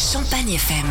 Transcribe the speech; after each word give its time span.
Champagne 0.00 0.52
FM. 0.54 0.86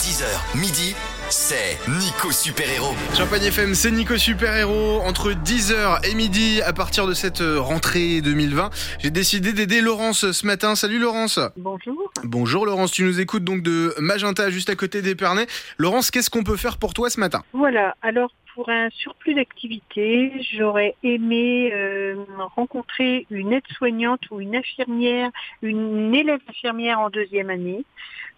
10h, 0.00 0.58
midi, 0.60 0.94
c'est 1.30 1.78
Nico 1.88 2.30
Super 2.30 2.70
Héros. 2.70 2.94
Champagne 3.16 3.44
FM, 3.44 3.74
c'est 3.74 3.90
Nico 3.90 4.18
Super 4.18 4.54
Héros. 4.54 5.00
Entre 5.00 5.32
10h 5.32 6.06
et 6.06 6.14
midi, 6.14 6.60
à 6.60 6.74
partir 6.74 7.06
de 7.06 7.14
cette 7.14 7.40
euh, 7.40 7.58
rentrée 7.58 8.20
2020, 8.20 8.68
j'ai 8.98 9.10
décidé 9.10 9.54
d'aider 9.54 9.80
Laurence 9.80 10.30
ce 10.30 10.46
matin. 10.46 10.74
Salut 10.74 10.98
Laurence. 10.98 11.40
Bonjour. 11.56 12.12
Bonjour 12.22 12.66
Laurence, 12.66 12.92
tu 12.92 13.02
nous 13.04 13.18
écoutes 13.18 13.44
donc 13.44 13.62
de 13.62 13.94
Magenta, 13.98 14.50
juste 14.50 14.68
à 14.68 14.74
côté 14.74 15.00
d'Épernay. 15.00 15.46
Laurence, 15.78 16.10
qu'est-ce 16.10 16.28
qu'on 16.28 16.44
peut 16.44 16.58
faire 16.58 16.76
pour 16.76 16.92
toi 16.92 17.08
ce 17.08 17.18
matin? 17.18 17.42
Voilà, 17.54 17.96
alors 18.02 18.30
pour 18.58 18.70
un 18.70 18.90
surplus 18.90 19.34
d'activité, 19.34 20.32
j'aurais 20.52 20.96
aimé 21.04 21.70
euh, 21.72 22.24
rencontrer 22.56 23.24
une 23.30 23.52
aide-soignante 23.52 24.22
ou 24.32 24.40
une 24.40 24.56
infirmière, 24.56 25.30
une 25.62 26.12
élève 26.12 26.40
infirmière 26.48 26.98
en 26.98 27.08
deuxième 27.08 27.50
année, 27.50 27.84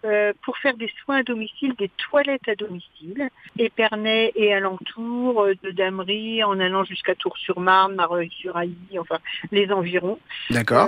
euh, 0.05 0.31
pour 0.43 0.59
faire 0.59 0.77
des 0.77 0.91
soins 1.03 1.17
à 1.17 1.23
domicile, 1.23 1.73
des 1.75 1.89
toilettes 1.97 2.47
à 2.47 2.53
domicile, 2.53 3.29
Épernay 3.57 4.31
et 4.35 4.53
alentour 4.53 5.41
euh, 5.41 5.55
de 5.63 5.71
Damery, 5.71 6.43
en 6.43 6.59
allant 6.59 6.83
jusqu'à 6.83 7.15
Tours-sur-Marne, 7.15 7.95
Mareuil-sur-Ailly, 7.95 8.99
enfin 8.99 9.17
les 9.51 9.71
environs. 9.71 10.19
D'accord. 10.51 10.87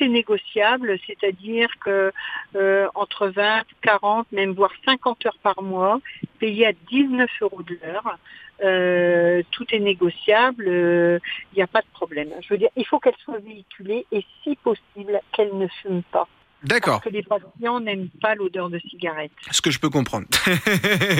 Euh, 0.00 0.04
est 0.04 0.08
négociable, 0.08 0.98
c'est-à-dire 1.06 1.68
que 1.84 2.12
euh, 2.56 2.88
entre 2.94 3.28
20, 3.28 3.62
40, 3.82 4.30
même 4.32 4.52
voire 4.52 4.72
50 4.84 5.26
heures 5.26 5.38
par 5.42 5.62
mois, 5.62 6.00
payé 6.38 6.66
à 6.66 6.72
19 6.90 7.30
euros 7.42 7.62
de 7.62 7.78
l'heure, 7.82 8.18
euh, 8.62 9.42
tout 9.50 9.66
est 9.72 9.78
négociable, 9.78 10.66
il 10.66 11.56
n'y 11.56 11.62
a 11.62 11.66
pas 11.66 11.80
de 11.80 11.86
problème. 11.92 12.30
Je 12.40 12.48
veux 12.54 12.58
dire, 12.58 12.70
il 12.76 12.86
faut 12.86 12.98
qu'elle 12.98 13.16
soit 13.24 13.38
véhiculée 13.38 14.06
et 14.12 14.24
si 14.42 14.56
possible 14.56 15.20
qu'elle 15.32 15.56
ne 15.56 15.68
fume 15.82 16.02
pas. 16.02 16.28
D'accord. 16.64 17.00
Parce 17.00 17.12
que 17.12 17.16
les 17.16 17.22
patients 17.22 17.80
n'aiment 17.80 18.08
pas 18.20 18.34
l'odeur 18.34 18.68
de 18.68 18.80
cigarette. 18.90 19.30
Ce 19.50 19.62
que 19.62 19.70
je 19.70 19.78
peux 19.78 19.90
comprendre. 19.90 20.26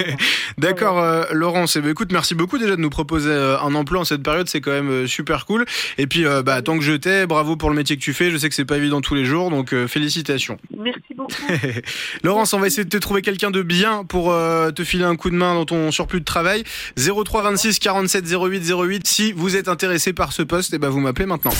D'accord, 0.57 0.99
euh, 0.99 1.23
Laurence. 1.31 1.77
Ben, 1.77 1.89
écoute, 1.89 2.11
merci 2.11 2.35
beaucoup 2.35 2.57
déjà 2.57 2.75
de 2.75 2.81
nous 2.81 2.89
proposer 2.89 3.29
euh, 3.29 3.59
un 3.59 3.73
emploi 3.73 4.01
en 4.01 4.03
cette 4.03 4.23
période. 4.23 4.49
C'est 4.49 4.61
quand 4.61 4.71
même 4.71 4.89
euh, 4.89 5.07
super 5.07 5.45
cool. 5.45 5.65
Et 5.97 6.07
puis, 6.07 6.25
euh, 6.25 6.43
bah, 6.43 6.61
tant 6.61 6.77
que 6.77 6.83
je 6.83 6.93
t'ai, 6.93 7.25
bravo 7.25 7.55
pour 7.55 7.69
le 7.69 7.75
métier 7.75 7.95
que 7.95 8.01
tu 8.01 8.13
fais. 8.13 8.31
Je 8.31 8.37
sais 8.37 8.49
que 8.49 8.55
c'est 8.55 8.65
pas 8.65 8.77
évident 8.77 8.99
tous 9.01 9.15
les 9.15 9.25
jours, 9.25 9.49
donc 9.49 9.73
euh, 9.73 9.87
félicitations. 9.87 10.57
Merci 10.77 11.13
beaucoup. 11.15 11.31
Laurence, 12.23 12.53
on 12.53 12.59
va 12.59 12.67
essayer 12.67 12.83
de 12.83 12.89
te 12.89 12.97
trouver 12.97 13.21
quelqu'un 13.21 13.51
de 13.51 13.61
bien 13.61 14.03
pour 14.03 14.29
te 14.75 14.83
filer 14.83 15.03
un 15.03 15.15
coup 15.15 15.29
de 15.29 15.35
main 15.35 15.53
dans 15.53 15.65
ton 15.65 15.91
surplus 15.91 16.19
de 16.19 16.25
travail. 16.25 16.63
03 16.97 17.43
26 17.43 17.79
47 17.79 18.25
08 18.31 18.71
08. 18.71 19.07
Si 19.07 19.31
vous 19.31 19.55
êtes 19.55 19.67
intéressé 19.67 20.13
par 20.13 20.33
ce 20.33 20.41
poste, 20.43 20.73
eh 20.73 20.79
ben, 20.79 20.89
vous 20.89 20.99
m'appelez 20.99 21.25
maintenant. 21.25 21.51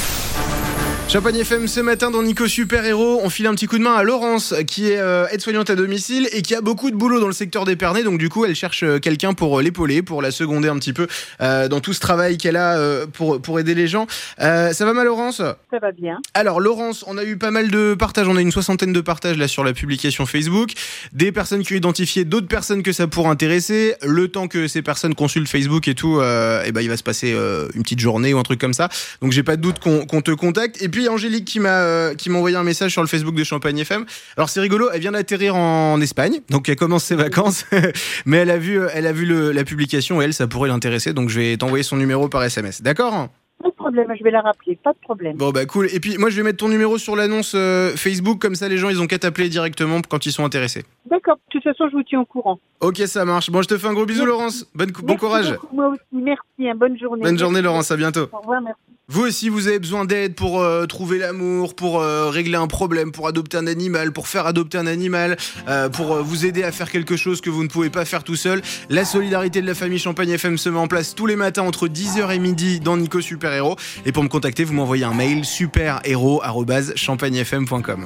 Champagne 1.12 1.38
FM 1.38 1.68
ce 1.68 1.80
matin 1.80 2.12
dans 2.12 2.22
Nico 2.22 2.48
Super 2.48 2.86
Héros, 2.86 3.20
on 3.24 3.32
file 3.32 3.48
un 3.48 3.56
petit 3.56 3.66
coup 3.66 3.80
de 3.80 3.84
main 3.84 3.96
à 3.96 4.04
Laurence 4.04 4.54
qui 4.68 4.92
est 4.92 5.00
euh, 5.00 5.26
aide-soignante 5.32 5.72
à 5.72 5.76
domicile 5.76 6.30
et 6.34 6.44
qui 6.44 6.54
a 6.54 6.62
beaucoup 6.62 6.92
de 6.92 6.96
boulot 6.96 7.20
dans 7.20 7.26
le 7.26 7.34
secteur 7.34 7.66
d'Épernay 7.66 8.04
donc 8.04 8.20
du 8.20 8.30
coup 8.30 8.46
elle 8.46 8.54
cherche 8.54 8.84
euh, 8.84 9.00
quelqu'un 9.00 9.34
pour 9.34 9.58
euh, 9.58 9.64
l'épauler, 9.64 10.04
pour 10.04 10.22
la 10.22 10.30
seconder 10.30 10.70
un 10.70 10.78
petit 10.78 10.94
peu 10.94 11.08
dans 11.40 11.80
tout 11.80 11.94
ce 11.94 12.00
travail 12.00 12.38
qu'elle 12.38 12.58
a 12.58 13.08
pour, 13.08 13.42
pour 13.42 13.60
aider 13.60 13.74
les 13.74 13.88
gens. 13.88 14.06
Ça 14.38 14.72
va 14.72 14.94
ma 14.94 15.04
Laurence? 15.04 15.38
Ça 15.38 15.80
va 15.82 15.92
bien. 15.92 16.20
alors 16.36 16.60
Laurence, 16.60 17.04
on 17.08 17.18
a 17.18 17.24
eu 17.24 17.38
pas 17.38 17.50
mal 17.50 17.72
de 17.72 17.96
partages, 17.96 18.28
on 18.28 18.36
a 18.36 18.42
une 18.42 18.52
soixantaine 18.52 18.94
de 18.94 19.02
partages 19.02 19.38
là 19.38 19.48
sur 19.48 19.64
la 19.64 19.74
publication 19.74 20.28
Facebook, 20.28 20.74
des 21.14 21.32
personnes 21.32 21.64
qui 21.64 21.74
ont 21.74 21.78
identifié 21.78 22.24
d'autres 22.24 22.48
personnes 22.48 22.84
que 22.84 22.92
ça 22.92 23.08
pourrait 23.08 23.30
intéresser. 23.30 23.96
Le 24.04 24.28
temps 24.28 24.48
que 24.48 24.68
ces 24.68 24.84
personnes 24.84 25.16
consultent 25.16 25.48
Facebook 25.48 25.88
et 25.88 25.96
tout, 25.96 26.20
euh, 26.20 26.62
eh 26.66 26.72
ben 26.72 26.82
il 26.82 26.90
va 26.90 26.98
se 26.98 27.04
passer 27.04 27.32
une 27.32 27.82
petite 27.82 28.00
journée 28.00 28.34
ou 28.36 28.38
un 28.38 28.44
truc 28.44 28.60
comme 28.60 28.74
ça. 28.74 28.90
Donc 29.22 29.32
j'ai 29.32 29.44
pas 29.44 29.56
de 29.56 29.62
doute 29.62 29.80
qu'on 29.80 30.06
qu'on 30.06 30.22
te 30.22 30.32
contacte. 30.32 30.82
Et 30.82 30.90
puis 30.90 30.99
Angélique 31.08 31.46
qui 31.46 31.60
m'a 31.60 31.82
euh, 31.84 32.14
qui 32.16 32.30
m'a 32.30 32.38
envoyé 32.38 32.58
un 32.58 32.64
message 32.64 32.92
sur 32.92 33.02
le 33.02 33.08
Facebook 33.08 33.36
de 33.36 33.44
Champagne 33.44 33.78
FM. 33.78 34.06
Alors 34.36 34.50
c'est 34.50 34.60
rigolo, 34.60 34.90
elle 34.94 35.00
vient 35.02 35.12
d'atterrir 35.14 35.56
en 35.56 36.02
Espagne, 36.02 36.42
donc 36.50 36.68
elle 36.68 36.76
commence 36.76 37.06
ses 37.06 37.16
vacances, 37.16 37.66
mais 38.26 38.38
elle 38.38 38.50
a 38.52 38.58
vu 38.58 38.80
euh, 38.80 38.90
elle 38.94 39.08
a 39.08 39.12
vu 39.14 39.26
le- 39.26 39.52
la 39.52 39.64
publication 39.64 40.22
et 40.22 40.26
elle 40.26 40.34
ça 40.34 40.48
pourrait 40.48 40.70
l'intéresser. 40.70 41.14
Donc 41.14 41.30
je 41.30 41.40
vais 41.40 41.58
t'envoyer 41.58 41.84
son 41.84 41.96
numéro 41.98 42.28
par 42.28 42.44
SMS. 42.44 42.82
D'accord? 42.82 43.30
Pas 43.62 43.68
de 43.68 43.74
problème, 43.74 44.08
je 44.18 44.24
vais 44.24 44.32
la 44.32 44.40
rappeler, 44.40 44.80
pas 44.82 44.94
de 44.94 44.98
problème. 45.02 45.36
Bon 45.36 45.50
bah 45.52 45.66
cool. 45.66 45.88
Et 45.94 46.00
puis 46.00 46.18
moi 46.18 46.30
je 46.30 46.38
vais 46.38 46.44
mettre 46.44 46.60
ton 46.60 46.70
numéro 46.70 46.98
sur 46.98 47.18
l'annonce 47.18 47.52
euh, 47.56 47.92
Facebook 47.96 48.40
comme 48.40 48.56
ça 48.56 48.70
les 48.70 48.78
gens 48.78 48.90
ils 48.90 49.02
ont 49.02 49.06
qu'à 49.08 49.20
t'appeler 49.20 49.50
directement 49.50 50.00
quand 50.02 50.26
ils 50.26 50.32
sont 50.32 50.46
intéressés. 50.46 50.86
D'accord, 51.12 51.36
de 51.36 51.42
toute 51.52 51.64
façon, 51.64 51.90
je 51.92 51.98
vous 51.98 52.04
tiens 52.04 52.22
au 52.22 52.26
courant. 52.26 52.58
Ok 52.80 53.00
ça 53.08 53.26
marche. 53.26 53.50
Bon 53.52 53.62
je 53.62 53.68
te 53.68 53.78
fais 53.78 53.88
un 53.88 53.94
gros 53.94 54.06
bisou. 54.06 54.24
Laurence. 54.26 54.66
Bonne, 54.74 54.92
bon 54.92 55.18
courage. 55.18 55.52
beaucoup, 55.52 55.76
moi 55.76 55.90
aussi, 55.90 56.00
merci, 56.24 56.70
hein, 56.70 56.74
bonne 56.78 56.98
journée. 56.98 57.22
Bonne 57.22 57.38
journée 57.38 57.62
Laurence, 57.62 57.92
à 57.92 57.98
bientôt. 57.98 58.30
Au 58.32 58.40
revoir, 58.40 58.62
merci. 58.62 58.80
Vous 59.12 59.24
aussi 59.24 59.50
vous 59.50 59.68
avez 59.68 59.80
besoin 59.80 60.06
d'aide 60.06 60.36
pour 60.36 60.62
euh, 60.62 60.86
trouver 60.86 61.18
l'amour, 61.18 61.74
pour 61.74 62.00
euh, 62.00 62.30
régler 62.30 62.58
un 62.58 62.68
problème, 62.68 63.12
pour 63.12 63.28
adopter 63.28 63.58
un 63.58 63.66
animal, 63.66 64.12
pour 64.12 64.28
faire 64.28 64.46
adopter 64.46 64.78
un 64.78 64.86
animal, 64.86 65.36
euh, 65.68 65.90
pour 65.90 66.22
vous 66.22 66.46
aider 66.46 66.62
à 66.62 66.72
faire 66.72 66.92
quelque 66.92 67.18
chose 67.18 67.42
que 67.42 67.50
vous 67.50 67.64
ne 67.64 67.70
pouvez 67.70 67.90
pas 67.90 68.06
faire 68.06 68.24
tout 68.24 68.36
seul. 68.36 68.62
La 68.90 69.06
solidarité 69.06 69.62
de 69.62 69.66
la 69.66 69.74
famille 69.74 69.98
Champagne 69.98 70.30
FM 70.30 70.60
se 70.60 70.70
met 70.70 70.78
en 70.78 70.88
place 70.88 71.16
tous 71.16 71.26
les 71.26 71.36
matins 71.36 71.64
entre 71.64 71.88
10h 71.88 72.32
et 72.32 72.38
midi 72.38 72.80
dans 72.80 72.98
Nico 72.98 73.20
Super 73.20 73.52
Héros. 73.52 73.78
Et 74.06 74.12
pour 74.12 74.22
me 74.22 74.30
contacter, 74.30 74.64
vous 74.64 74.74
m'envoyez 74.74 75.06
un 75.06 75.16
mail 75.16 75.44
superhéros@champagnefm.com. 75.44 78.06